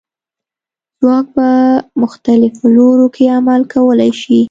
[0.99, 1.47] ځواک په
[2.01, 4.37] مختلفو لورو کې عمل کولی شي.